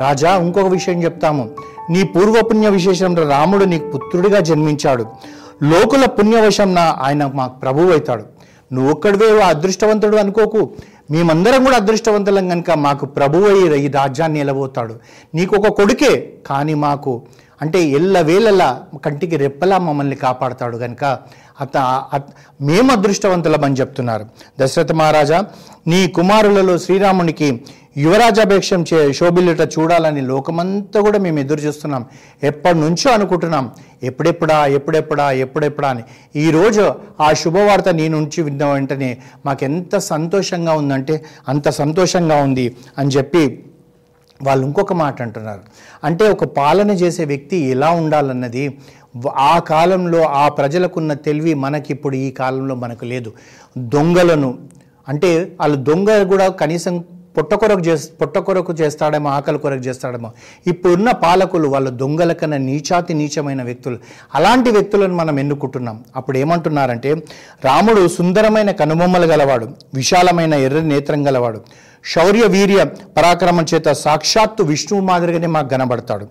[0.00, 1.50] రాజా ఇంకొక విషయం చెప్తాము.
[1.90, 5.06] నీ పూర్వపుణ్య విశేషంలో రాముడు నీకు పుత్రుడిగా జన్మించాడు.
[5.62, 8.24] లోకుల పుణ్యవశంన ఆయన మాకు ప్రభువు అవుతాడు.
[8.72, 10.70] నువ్వు ఒక్కడివే అదృష్టవంతుడు అనుకోకు.
[11.10, 14.94] మేమందరం కూడా అదృష్టవంతులం కనుక మాకు ప్రభువు అయ్యి ఈ రాజ్యాన్ని నిలబోతాడు.
[15.34, 17.22] నీకు ఒక కొడుకే కానీ మాకు
[17.62, 21.18] అంటే ఎల్లవేళలా కంటికి రెప్పలా మమ్మల్ని కాపాడతాడు కనుక
[21.60, 24.26] అత మేము మేము అదృష్టవంతులమని చెప్తున్నారు.
[24.60, 25.44] దశరథ మహారాజా
[25.86, 27.60] నీ కుమారులలో శ్రీరామునికి
[27.96, 32.06] యువరాజాపేక్షం చే శోభిల్లుట చూడాలని లోకమంతా కూడా మేము ఎదురు చూస్తున్నాం.
[32.42, 33.70] ఎప్పటి నుంచో అనుకుంటున్నాం.
[34.02, 36.02] ఎప్పుడెప్పుడా ఎప్పుడెప్పుడా ఎప్పుడెప్పుడా అని.
[36.36, 43.64] ఈరోజు ఆ శుభవార్త నీ నుంచి విన్న వెంటనే మాకెంత సంతోషంగా ఉందంటే అంత సంతోషంగా ఉంది అని చెప్పి
[44.42, 45.60] వాళ్ళు ఇంకొక మాట అంటున్నారు.
[46.04, 48.78] అంటే ఒక పాలన చేసే వ్యక్తి ఎలా ఉండాలన్నది
[49.36, 53.32] ఆ కాలంలో ఆ ప్రజలకున్న తెలివి మనకిప్పుడు ఈ కాలంలో మనకు లేదు.
[53.78, 54.58] దొంగలను
[55.08, 57.04] అంటే వాళ్ళు దొంగ కూడా కనీసం
[57.36, 60.32] పొట్టకొరకు చే చేస్ పొట్ట కొరకు చేస్తాడేమో ఆకలి కొరకు చేస్తాడేమో.
[60.66, 63.98] ఇప్పుడున్న పాలకులు వాళ్ళ దొంగల కన్నా నీచాతి నీచమైన వ్యక్తులు.
[64.34, 66.04] అలాంటి వ్యక్తులను మనం ఎన్నుకుంటున్నాం.
[66.16, 67.14] అప్పుడు ఏమంటున్నారంటే
[67.64, 71.60] రాముడు సుందరమైన కనుబొమ్మలు గలవాడు విశాలమైన ఎర్ర నేత్రం గలవాడు
[72.06, 72.84] శౌర్య వీర్య
[73.16, 76.26] పరాక్రమం చేత సాక్షాత్తు విష్ణువు మాదిరిగానే మాకు కనబడతాడు.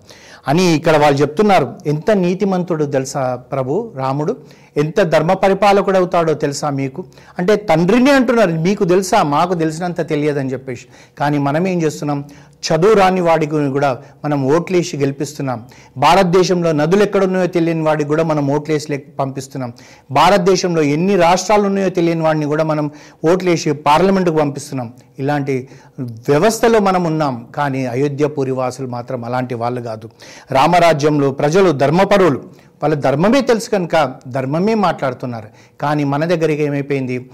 [0.48, 1.74] అని ఇక్కడ వాళ్ళు చెప్తున్నారు.
[1.86, 4.36] ఎంత నీతిమంతుడు తెలుసా ప్రభు రాముడు?
[4.76, 7.04] ఎంత ధర్మ పరిపాలకుడు అవుతాడో తెలుసా మీకు?
[7.38, 8.50] అంటే తండ్రిని అంటున్నారు.
[8.50, 9.22] మీకు తెలుసా?
[9.22, 10.86] మాకు తెలిసినంత తెలియదని చెప్పేసి.
[11.18, 12.24] కానీ మనం ఏం చేస్తున్నాం?
[12.64, 15.64] చదువు రాని వాడికి కూడా మనం ఓట్లేసి గెలిపిస్తున్నాం.
[15.96, 19.72] భారతదేశంలో నదులు ఎక్కడున్నాయో తెలియని వాడికి కూడా మనం ఓట్లేసి పంపిస్తున్నాం.
[20.10, 22.90] భారతదేశంలో ఎన్ని రాష్ట్రాలు ఉన్నాయో తెలియని వాడిని కూడా మనం
[23.32, 24.92] ఓట్లేసి పార్లమెంటుకు పంపిస్తున్నాం.
[25.18, 25.68] ఇలాంటి
[26.00, 27.48] వ్యవస్థలో మనం ఉన్నాం.
[27.54, 30.10] కానీ అయోధ్యపురి వాసులు మాత్రం అలాంటి వాళ్ళు కాదు.
[30.52, 32.66] రామరాజ్యంలో ప్రజలు ధర్మపరులు.
[32.82, 35.48] వాళ్ళ ధర్మమే తెలుసు కనుక ధర్మమే మాట్లాడుతున్నారు.
[35.80, 37.30] కానీ మన దగ్గరికి ఏమైపోయింది?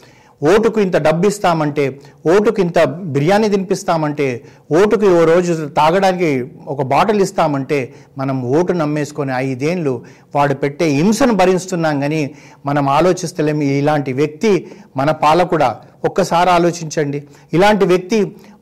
[0.48, 1.84] ఓటుకు ఇంత డబ్బు ఇస్తామంటే
[2.26, 4.26] ఓటుకు ఇంత బిర్యానీ తినిపిస్తామంటే
[4.72, 6.30] ఓటుకు ఓ రోజు తాగడానికి
[6.66, 10.02] ఒక బాటిల్ ఇస్తామంటే మనం ఓటు నమ్మేసుకొని ఐదేళ్ళు
[10.34, 12.34] వాడు పెట్టే హింసను భరిస్తున్నాం కానీ
[12.66, 14.52] మనం ఆలోచిస్తలేము ఇలాంటి వ్యక్తి
[14.96, 15.70] మన పాలకుడా?
[16.04, 17.22] ఒక్కసారి ఆలోచించండి.
[17.52, 18.18] ఇలాంటి వ్యక్తి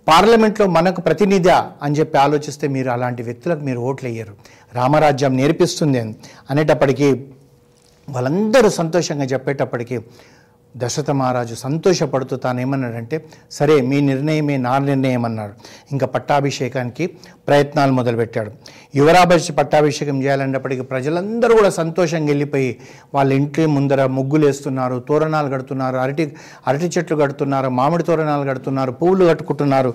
[0.09, 1.51] పార్లమెంట్లో మనకు ప్రతినిధి
[1.83, 4.35] అని చెప్పి ఆలోచిస్తే మీరు అలాంటి వ్యక్తులకు మీరు ఓట్లు వేయరు
[4.75, 6.01] రామరాజ్యం నేర్పిస్తుంది
[6.51, 7.09] అనేటప్పటికీ
[8.09, 9.99] వాళ్ళందరూ సంతోషంగా చెప్పేటప్పటికీ
[10.77, 15.53] దశరథ మహారాజు సంతోషపడుతూ తాను ఏమన్నాడంటే సరే మీ నిర్ణయమే నా నిర్ణయం అన్నాడు
[15.93, 17.07] ఇంకా పట్టాభిషేకానికి
[17.49, 18.51] ప్రయత్నాలు మొదలుపెట్టాడు.
[18.95, 22.77] యువరాభ పట్టాభిషేకం చేయాలన్నప్పటికీ ప్రజలందరూ కూడా సంతోషంగా వెళ్ళిపోయి
[23.15, 26.37] వాళ్ళ ఇంటి ముందర ముగ్గులు వేస్తున్నారు తోరణాలు కడుతున్నారు అరటి
[26.67, 29.95] అరటి చెట్లు కడుతున్నారు మామిడి తోరణాలు కడుతున్నారు పువ్వులు కట్టుకుంటున్నారు.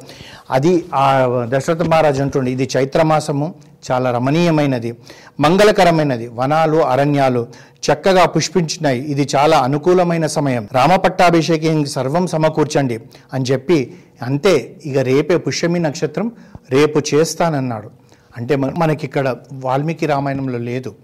[0.51, 3.55] అది ఆ దశరథ మహారాజు అంటుండే ఇది చైత్రమాసము
[3.91, 4.97] చాలా రమణీయమైనది
[5.39, 6.27] మంగళకరమైనది.
[6.27, 7.47] వనాలు అరణ్యాలు
[7.91, 9.01] చక్కగా పుష్పించినాయి.
[9.01, 10.67] ఇది చాలా అనుకూలమైన సమయం.
[10.71, 12.99] రామపట్టాభిషేకం సర్వం సమకూర్చండి
[13.33, 16.31] అని చెప్పి అంతే ఇక రేపే పుష్యమి నక్షత్రం
[16.69, 17.91] రేపు చేస్తానన్నాడు.
[18.37, 20.95] అంటే మన- మనకి ఇక్కడ వాల్మీకి రామాయణంలో లేదు.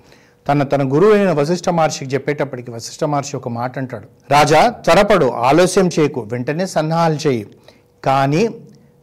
[0.49, 5.89] తన తన గురువు అయిన వశిష్ఠ మహర్షికి చెప్పేటప్పటికి వశిష్ఠ మహర్షి ఒక మాట అంటాడు రాజా త్వరపడు ఆలస్యం
[5.99, 7.47] చేయకు వెంటనే సన్నాహాలు చేయి.
[8.03, 8.49] కానీ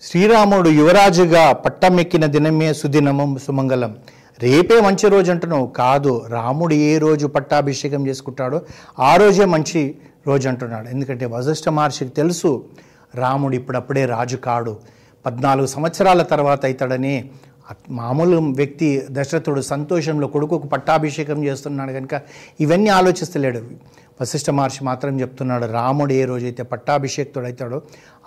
[0.02, 3.96] శ్రీరాముడు యువరాజుగా పట్టమెక్కిన దినమే సుదినము సుమంగళం.
[4.42, 5.66] రేపే మంచి రోజు అంటున్నావు.
[5.66, 8.60] కాదు రాముడు ఏ రోజు పట్టాభిషేకం చేసుకుంటాడో
[8.98, 10.88] ఆ రోజే మంచి రోజు అంటున్నాడు.
[10.88, 12.64] ఎందుకంటే వశిష్ఠ మహర్షికి తెలుసు
[13.14, 14.76] రాముడు ఇప్పుడప్పుడే రాజు కాడు.
[15.26, 17.30] పద్నాలుగు సంవత్సరాల తర్వాత అవుతాడని
[17.90, 22.22] మామూలు వ్యక్తి దశరథుడు సంతోషంలో కొడుకుకు పట్టాభిషేకం చేస్తున్నాడు కనుక
[22.60, 23.62] ఇవన్నీ ఆలోచిస్తలేడు.
[24.20, 27.78] వశిష్ఠ మహర్షి మాత్రం చెప్తున్నాడు రాముడు ఏ రోజైతే పట్టాభిషేక్తుడైతాడో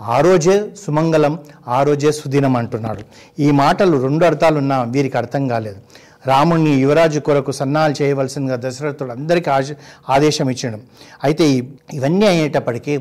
[0.01, 1.33] ఆ రోజే సుమంగళం
[1.67, 3.03] ఆ రోజే సుదినం అంటున్నాడు.
[3.45, 5.79] ఈ మాటలు రెండు అర్థాలున్నా వీరికి అర్థం కాలేదు.
[6.27, 9.71] రాముడిని యువరాజు కొరకు సన్నాలు చేయవలసిందిగా దశరథుడు అందరికీ ఆశ
[10.09, 10.79] ఆదేశం ఇచ్చాడు.
[11.23, 11.45] అయితే
[11.93, 12.95] ఇవన్నీ అయ్యేటప్పటికీ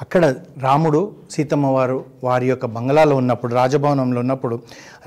[0.00, 0.24] అక్కడ
[0.62, 4.56] రాముడు సీతమ్మ వారు వారి యొక్క బంగ్లాలో ఉన్నప్పుడు రాజభవనంలో ఉన్నప్పుడు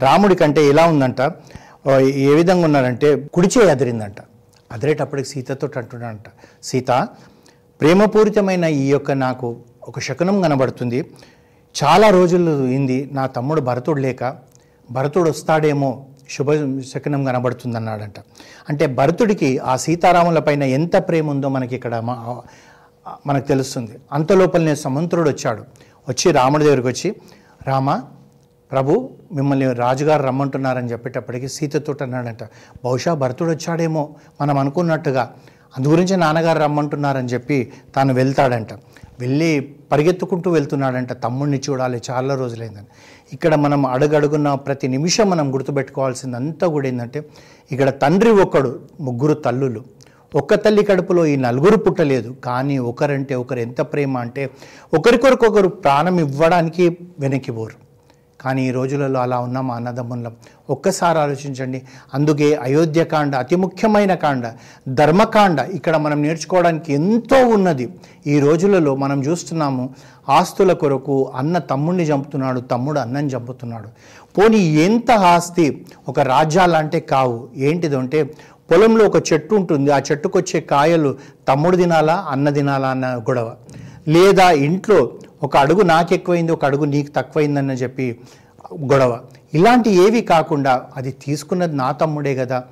[0.06, 1.22] రాముడి కంటే ఎలా ఉందంట?
[2.30, 4.20] ఏ విధంగా ఉన్నారంటే కుడిచే అదిరిందంట.
[4.72, 6.28] అదరేటప్పటికి సీతతో అంటున్నాడంట.
[6.70, 6.92] సీత
[7.82, 9.48] ప్రేమపూరితమైన ఈ యొక్క నాకు
[9.90, 11.00] ఒక శకునం కనబడుతుంది.
[11.76, 14.24] చాలా రోజులు అయింది నా తమ్ముడు భరతుడు లేక
[14.90, 15.90] భరతుడు వస్తాడేమో
[16.36, 16.50] శుభ
[16.92, 18.20] శకునం కనబడుతుంది అన్నాడంట
[18.70, 21.96] అంటే భరతుడికి ఆ సీతారాముల పైన ఎంత ప్రేమ ఉందో మనకి ఇక్కడ
[23.28, 23.94] మనకు తెలుస్తుంది.
[24.12, 25.64] అంతలోపలనే సమంతుడు వచ్చాడు.
[26.10, 27.10] వచ్చి రాముడి దగ్గరికి వచ్చి
[27.68, 27.90] రామ
[28.72, 32.44] ప్రభు మిమ్మల్ని రాజుగారు రమ్మంటున్నారని చెప్పేటప్పటికి సీతతో అన్నాడంట.
[32.86, 35.32] బహుశా భరతుడు వచ్చాడేమో మనం అనుకున్నట్టుగా.
[35.78, 38.74] అందు గురించి నాన్నగారు రమ్మంటున్నారని చెప్పి తాను వెళ్తాడంట.
[39.20, 41.14] వెళ్ళి పరిగెత్తుకుంటూ వెళ్తున్నాడంట.
[41.14, 42.88] తమ్ముడిని చూడాలి చాలా రోజులైందని.
[43.34, 47.26] ఇక్కడ మనం అడుగడుగున్న ప్రతి నిమిషం మనం గుర్తుపెట్టుకోవాల్సిందంతా కూడా ఏంటంటే
[47.72, 49.84] ఇక్కడ తండ్రి ఒక్కడు ముగ్గురు తల్లులు.
[50.36, 52.36] ఒక్క తల్లి కడుపులో ఈ నలుగురు పుట్టలేదు.
[52.44, 54.50] కానీ ఒకరంటే ఒకరు ఎంత ప్రేమ అంటే
[54.94, 57.89] ఒకరికొరకొకరు ప్రాణం ఇవ్వడానికి వెనక్కి పోరు.
[58.42, 60.34] కానీ ఈ రోజులలో అలా ఉన్న మా అన్నదమ్ములం
[60.70, 61.82] ఒక్కసారి ఆలోచించండి.
[62.14, 64.52] అందుకే అయోధ్యకాండ అతి ముఖ్యమైన కాండ
[64.88, 67.90] ధర్మకాండ ఇక్కడ మనం నేర్చుకోవడానికి ఎంతో ఉన్నది.
[68.28, 69.90] ఈ రోజులలో మనం చూస్తున్నాము
[70.30, 73.88] ఆస్తుల కొరకు అన్న తమ్ముడిని చంపుతున్నాడు తమ్ముడు అన్నని చంపుతున్నాడు.
[74.38, 77.48] పోనీ ఎంత ఆస్తి ఒక రాజ్యాలంటే కావు.
[77.58, 78.24] ఏంటిదంటే
[78.72, 83.52] పొలంలో ఒక చెట్టు ఉంటుంది ఆ చెట్టుకు వచ్చే కాయలు తమ్ముడు తినాలా అన్న తినాలా అన్న గొడవ.
[84.08, 85.12] లేదా ఇంట్లో
[85.44, 88.06] ఒక అడుగు నాకు ఎక్కువైంది ఒక అడుగు నీకు తక్కువైందని చెప్పి
[88.92, 89.20] గొడవ.
[89.54, 92.64] ఇలాంటి ఏవి కాకుండా అది తీసుకున్నది నా తమ్ముడే కదా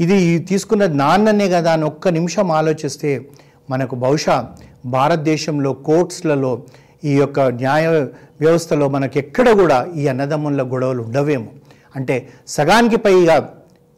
[0.00, 3.10] ఇది తీసుకున్నది నాన్ననే కదా అని ఒక్క నిమిషం ఆలోచిస్తే
[3.70, 4.36] మనకు బహుశా
[4.86, 6.62] భారతదేశంలో కోర్ట్స్లలో
[7.04, 7.86] ఈ యొక్క న్యాయ
[8.40, 11.50] వ్యవస్థలో మనకు ఎక్కడ కూడా ఈ అన్నదమ్ముల గొడవలు ఉండవేమో.
[11.96, 13.36] అంటే సగానికి పైగా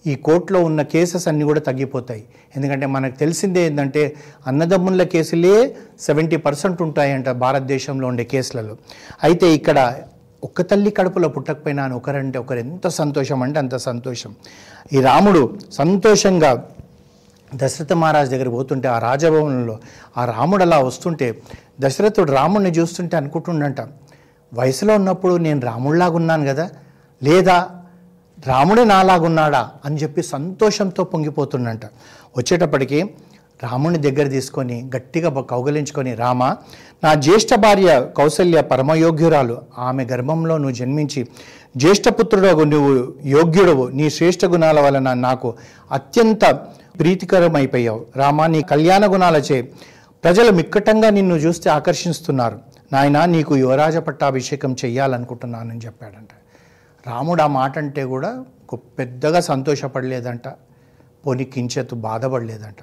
[0.07, 2.23] ఈ కోర్టులో ఉన్న కేసెస్ అన్నీ కూడా తగ్గిపోతాయి.
[2.57, 4.03] ఎందుకంటే మనకు తెలిసిందే ఏంటంటే
[4.51, 5.55] అన్నదమ్ముల కేసులే
[6.01, 8.77] సెవెంటీ పర్సెంట్ ఉంటాయంట భారతదేశంలో ఉండే కేసులలో.
[9.23, 9.79] అయితే ఇక్కడ
[10.43, 14.33] ఒక్క తల్లి కడుపులో పుట్టకపోయినా అని ఒకరంటే ఒకరు ఎంత సంతోషం అంటే అంత సంతోషం.
[14.93, 15.43] ఈ రాముడు
[15.73, 16.51] సంతోషంగా
[17.61, 19.75] దశరథ మహారాజ్ దగ్గర పోతుంటే ఆ రాజభవనంలో
[20.17, 21.27] ఆ రాముడు అలా వస్తుంటే
[21.81, 23.81] దశరథుడు రాముడిని చూస్తుంటే అనుకుంటుండంట
[24.53, 26.67] వయసులో ఉన్నప్పుడు నేను రాముడిలాగా ఉన్నాను కదా
[27.23, 27.57] లేదా
[28.49, 31.85] రాముడే నాలాగున్నాడా అని చెప్పి సంతోషంతో పొంగిపోతుండంట.
[32.39, 33.01] వచ్చేటప్పటికి
[33.63, 36.43] రాముని దగ్గర తీసుకొని గట్టిగా కౌగలించుకొని రామ
[37.05, 41.21] నా జ్యేష్ఠ భార్య కౌసల్య పరమయోగ్యురాలు ఆమె గర్భంలో నువ్వు జన్మించి
[41.77, 43.85] జ్యేష్ఠపుత్రుడవు నువ్వు యోగ్యుడవు.
[43.89, 45.55] నీ శ్రేష్ఠ గుణాల వలన నాకు
[45.93, 46.45] అత్యంత
[47.01, 48.07] ప్రీతికరమైపోయావు.
[48.17, 49.59] రామా నీ కళ్యాణ గుణాలచే
[50.25, 52.59] ప్రజలు మిక్కటంగా నిన్ను చూస్తే ఆకర్షిస్తున్నారు.
[52.93, 56.33] నాయనా నీకు యువరాజ పట్టాభిషేకం చెయ్యాలనుకుంటున్నానని చెప్పాడంట.
[57.07, 60.49] రాముడు ఆ మాట అంటే కూడా ఒక పెద్దగా సంతోషపడలేదంట.
[61.27, 62.77] పోనీ కించెత్తు బాధపడలేదంట.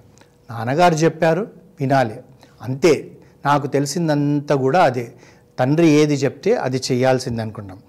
[0.49, 1.47] నాన్నగారు చెప్పారు
[1.79, 2.15] వినాలి.
[2.61, 5.11] అంతే నాకు తెలిసిందంతా కూడా అదే.
[5.59, 7.79] తండ్రి ఏది చెప్తే అది చేయాల్సింది అనుకున్నాం.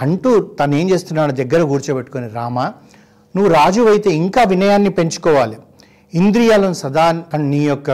[0.00, 2.58] అంటూ తను ఏం చేస్తున్నాడు దగ్గర కూర్చోబెట్టుకొని రామ
[3.34, 5.56] నువ్వు రాజు అయితే ఇంకా వినయాన్ని పెంచుకోవాలి.
[6.14, 7.04] ఇంద్రియాలను సదా
[7.36, 7.90] నీ యొక్క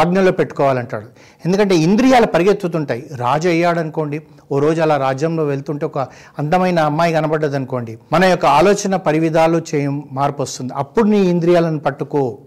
[0.00, 1.06] ఆజ్ఞలో పెట్టుకోవాలంటాడు.
[1.46, 3.02] ఎందుకంటే ఇంద్రియాలు పరిగెత్తుతుంటాయి.
[3.16, 4.18] రాజు అయ్యాడనుకోండి
[4.52, 5.98] ఓ రోజు అలా రాజ్యంలో వెళ్తుంటే ఒక
[6.38, 12.38] అందమైన అమ్మాయి కనబడ్డది అనుకోండి మన యొక్క ఆలోచన పరివిధాలు చేయ మార్పు వస్తుంది అప్పుడు నీ ఇంద్రియాలను పట్టుకో.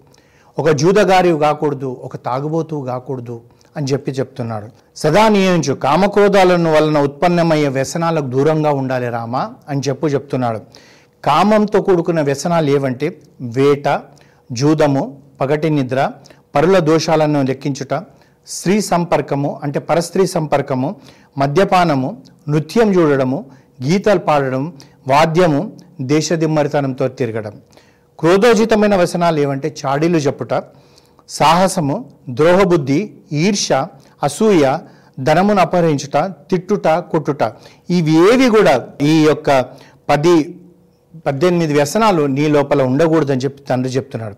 [0.60, 3.42] ఒక జూదగారివి కాకూడదు ఒక తాగుబోతువు కాకూడదు
[3.78, 4.68] అని చెప్పి చెప్తున్నాడు.
[4.96, 10.62] సదా నియమించు కామక్రోధాలను వలన ఉత్పన్నమయ్యే వ్యసనాలకు దూరంగా ఉండాలి రామా అని చెప్పు చెప్తున్నాడు.
[11.24, 13.08] కామంతో కూడుకున్న వ్యసనాలు ఏవంటే
[13.42, 13.88] వేట
[14.52, 16.12] జూదము పగటి నిద్ర
[16.56, 17.94] పరుల దోషాలను లెక్కించుట
[18.48, 20.96] స్త్రీ సంపర్కము అంటే పరస్త్రీ సంపర్కము
[21.38, 23.46] మద్యపానము నృత్యం చూడడము
[23.84, 24.74] గీతలు పాడడం
[25.08, 27.54] వాద్యము దేశదిమ్మరితనంతో తిరగడం.
[28.20, 30.64] క్రోధోజితమైన వ్యసనాలు ఏవంటే చాడీలు చెప్పుట
[31.30, 33.72] సాహసము ద్రోహబుద్ధి ఈర్ష
[34.24, 34.78] అసూయ
[35.20, 37.54] ధనమును అపహరించుట తిట్టుట కొట్టుట.
[37.90, 39.66] ఇవి ఏవి కూడా ఈ యొక్క
[40.10, 40.60] పది
[41.26, 44.36] పద్దెనిమిది వ్యసనాలు నీ లోపల ఉండకూడదని చెప్పి తండ్రి చెప్తున్నాడు.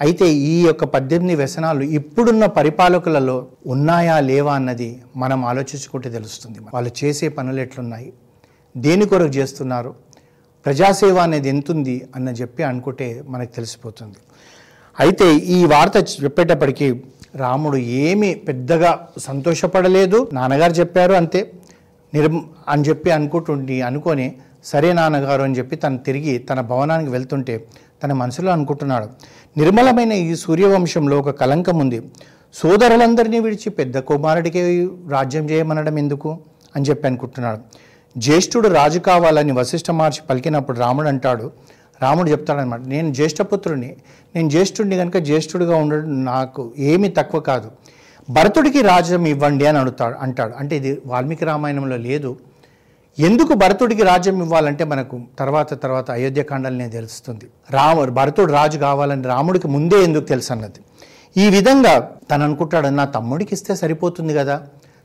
[0.00, 6.58] అయితే ఈ యొక్క పద్దెనిమిది వ్యసనాలు ఇప్పుడున్న పరిపాలకులలో ఉన్నాయా లేవా అన్నది మనం ఆలోచించుకుంటే తెలుస్తుంది.
[6.74, 8.12] వాళ్ళు చేసే పనులు ఎట్లున్నాయి?
[8.76, 9.94] దేని కొరకు చేస్తున్నారు?
[10.66, 14.18] ప్రజాసేవ అనేది ఎంతుంది అన్న చెప్పి అనుకుంటే మనకు తెలిసిపోతుంది.
[15.00, 16.88] అయితే ఈ వార్త చెప్పేటప్పటికీ
[17.36, 20.28] రాముడు ఏమీ పెద్దగా సంతోషపడలేదు.
[20.32, 21.52] నాన్నగారు చెప్పారు అంతే.
[22.14, 22.28] నిర్
[22.68, 24.26] అని చెప్పి అనుకుంటుండి అనుకొని
[24.64, 27.64] సరే నాన్నగారు అని చెప్పి తను తిరిగి తన భవనానికి వెళ్తుంటే
[28.04, 29.08] తన మనసులో అనుకుంటున్నాడు.
[29.56, 32.02] నిర్మలమైన ఈ సూర్యవంశంలో ఒక కలంకం ఉంది.
[32.54, 36.38] సోదరులందరినీ విడిచి పెద్ద కుమారుడికి రాజ్యం చేయమనడం ఎందుకు?
[36.76, 37.58] అని చెప్పి అనుకుంటున్నాడు.
[38.18, 41.52] జ్యేష్ఠుడు రాజు కావాలని వశిష్ఠ మహర్షి పలికినప్పుడు రాముడు అంటాడు.
[42.02, 43.96] రాముడు చెప్తాడనమాట నేను జ్యేష్ఠపుత్రుని
[44.34, 47.70] నేను జ్యేష్ఠుడిని కనుక జ్యేష్ఠుడిగా ఉండడం నాకు ఏమీ తక్కువ కాదు.
[48.30, 50.54] భరతుడికి రాజ్యం ఇవ్వండి అని అడుగుతాడు అంటాడు.
[50.58, 52.36] అంటే ఇది వాల్మీకి రామాయణంలో లేదు.
[53.18, 57.46] ఎందుకు భరతుడికి రాజ్యం ఇవ్వాలంటే మనకు తర్వాత తర్వాత అయోధ్యకాండలనే తెలుస్తుంది.
[57.70, 60.80] రాము భరతుడు రాజు కావాలని రాముడికి ముందే ఎందుకు తెలుసు అన్నది.
[61.36, 64.62] ఈ విధంగా తను అనుకుంటాడు నా తమ్ముడికి ఇస్తే సరిపోతుంది కదా.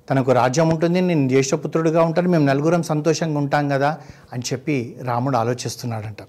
[0.10, 3.98] తనకు రాజ్యం ఉంటుంది నేను జ్యేష్ఠపుత్రుడిగా ఉంటాను మేము నలుగురం సంతోషంగా ఉంటాం కదా
[4.34, 6.22] అని చెప్పి రాముడు ఆలోచిస్తున్నాడంట.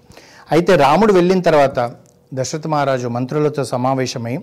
[0.51, 1.91] అయితే రాముడు వెళ్ళిన తర్వాత
[2.33, 4.37] దశరథ మహారాజు మంత్రులతో సమావేశమై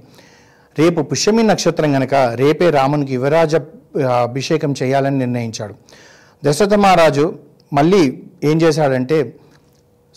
[0.78, 3.56] రేపు పుష్యమి నక్షత్రం గనక రేపే రామునికి యువరాజ
[4.02, 5.74] అభిషేకం చేయాలని నిర్ణయించాడు.
[6.42, 7.24] దశరథ మహారాజు
[7.72, 8.00] మళ్ళీ
[8.44, 9.16] ఏం చేశాడంటే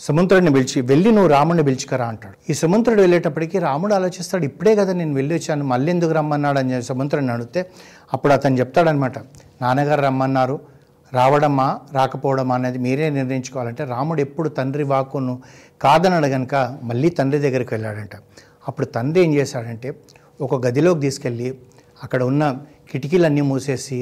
[0.00, 2.36] సముద్రుడిని పిలిచి వెళ్ళి నువ్వు రాముడిని పిలుచుకరా అంటాడు.
[2.50, 6.86] ఈ సముద్రుడు వెళ్ళేటప్పటికి రాముడు ఆలోచిస్తాడు ఇప్పుడే కదా నేను వెళ్ళి వచ్చాను మళ్ళీ ఎందుకు రమ్మన్నాడు అని చెప్పి
[6.86, 7.60] సముద్రుడిని అడిగితే
[8.12, 9.18] అప్పుడు అతను చెప్తాడనమాట
[9.62, 10.56] నాన్నగారు రమ్మన్నారు
[11.12, 15.34] రావడమా రాకపోవడమా అనేది మీరే నిర్ణయించుకోవాలంటే రాముడు ఎప్పుడు తండ్రి వాక్కును
[15.80, 18.14] కాదనడు గనుక మళ్ళీ తండ్రి దగ్గరికి వెళ్ళాడంట.
[18.68, 19.88] అప్పుడు తండ్రి ఏం చేశాడంటే
[20.40, 21.48] ఒక గదిలోకి తీసుకెళ్ళి
[22.02, 22.44] అక్కడ ఉన్న
[22.92, 23.98] కిటికీలన్నీ మూసేసి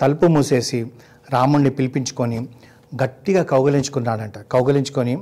[0.00, 0.78] తలుపు మూసేసి
[1.32, 2.48] రాముణ్ణి పిలిపించుకొని
[3.02, 4.38] గట్టిగా కౌగలించుకున్నాడంట.
[4.38, 5.18] కౌగలించుకొని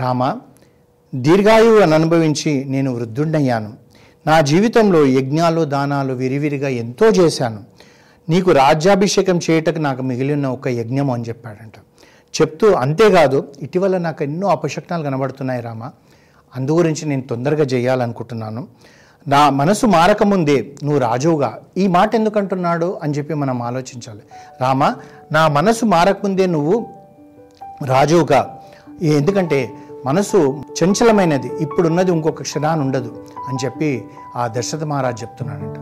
[0.00, 0.38] రామ
[1.14, 3.72] దీర్ఘాయువు అని అనుభవించి నేను వృద్ధుండయ్యాను
[4.26, 7.60] నా జీవితంలో యజ్ఞాలు దానాలు విరివిరిగా ఎంతో చేశాను.
[8.28, 11.74] నీకు రాజ్యాభిషేకం చేయటకు నాకు మిగిలిన ఒక యజ్ఞం అని చెప్పాడంట.
[12.34, 15.90] చెప్తూ అంతేకాదు ఇటీవల నాకు ఎన్నో అపశక్నాలు కనబడుతున్నాయి రామ.
[16.56, 18.68] అందు గురించి నేను తొందరగా చేయాలనుకుంటున్నాను
[19.28, 21.58] నా మనసు మారకముందే నువ్వు రాజువుగా.
[21.76, 22.98] ఈ మాట ఎందుకంటున్నాడు?
[23.02, 24.20] అని చెప్పి మనం ఆలోచించాలి.
[24.60, 24.94] రామ
[25.32, 26.86] నా మనసు మారకముందే నువ్వు
[27.84, 28.58] రాజువుగా.
[29.02, 29.70] ఎందుకంటే
[30.06, 31.50] మనసు చంచలమైనది.
[31.60, 34.04] ఇప్పుడున్నది ఇంకొక క్షణాన్ని ఉండదు అని చెప్పి
[34.36, 35.76] ఆ దశరథ మహారాజ్ చెప్తున్నాడంట.